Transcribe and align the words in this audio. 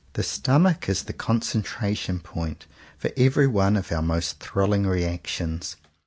The 0.13 0.23
Stomach 0.23 0.89
is 0.89 1.03
the 1.03 1.13
concentration 1.13 2.21
point 2.21 2.65
for 2.97 3.11
every 3.15 3.45
one 3.45 3.77
of 3.77 3.91
our 3.91 4.01
most 4.01 4.39
thrilling 4.39 4.87
reactions. 4.87 5.75